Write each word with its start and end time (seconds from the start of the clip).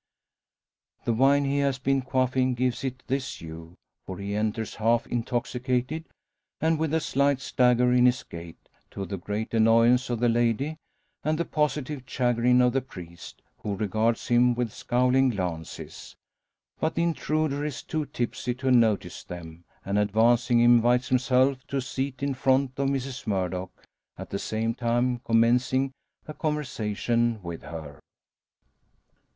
The 1.03 1.13
wine 1.13 1.45
he 1.45 1.59
has 1.59 1.77
been 1.77 2.01
quaffing 2.01 2.55
gives 2.55 2.83
it 2.83 3.03
this 3.05 3.35
hue; 3.39 3.75
for 4.07 4.17
he 4.17 4.33
enters 4.33 4.73
half 4.81 5.05
intoxicated, 5.05 6.09
and 6.59 6.79
with 6.79 6.91
a 6.95 6.99
slight 6.99 7.39
stagger 7.39 7.93
in 7.93 8.07
his 8.07 8.23
gait; 8.23 8.57
to 8.89 9.05
the 9.05 9.19
great 9.19 9.53
annoyance 9.53 10.09
of 10.09 10.19
the 10.19 10.27
lady, 10.27 10.77
and 11.23 11.37
the 11.37 11.45
positive 11.45 12.01
chagrin 12.07 12.63
of 12.63 12.73
the 12.73 12.81
priest, 12.81 13.43
who 13.59 13.75
regards 13.75 14.27
him 14.29 14.55
with 14.55 14.73
scowling 14.73 15.29
glances. 15.29 16.15
But 16.79 16.95
the 16.95 17.03
intruder 17.03 17.63
is 17.63 17.83
too 17.83 18.07
tipsy 18.07 18.55
to 18.55 18.71
notice 18.71 19.23
them; 19.23 19.65
and 19.85 19.99
advancing 19.99 20.61
invites 20.61 21.09
himself 21.09 21.63
to 21.67 21.77
a 21.77 21.81
seat 21.81 22.23
in 22.23 22.33
front 22.33 22.71
of 22.79 22.89
Mrs 22.89 23.27
Murdock, 23.27 23.83
at 24.17 24.31
the 24.31 24.39
same 24.39 24.73
time 24.73 25.19
commencing 25.19 25.91
a 26.27 26.33
conversation 26.33 27.39
with 27.43 27.61
her. 27.61 27.99